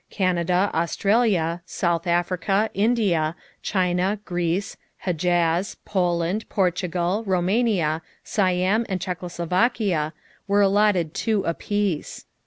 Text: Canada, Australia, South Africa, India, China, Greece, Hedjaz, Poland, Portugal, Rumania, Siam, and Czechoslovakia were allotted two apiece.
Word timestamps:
Canada, 0.09 0.71
Australia, 0.73 1.61
South 1.63 2.07
Africa, 2.07 2.71
India, 2.73 3.35
China, 3.61 4.17
Greece, 4.25 4.75
Hedjaz, 5.05 5.77
Poland, 5.85 6.49
Portugal, 6.49 7.23
Rumania, 7.27 8.01
Siam, 8.23 8.83
and 8.89 8.99
Czechoslovakia 8.99 10.13
were 10.47 10.61
allotted 10.61 11.13
two 11.13 11.43
apiece. 11.43 12.25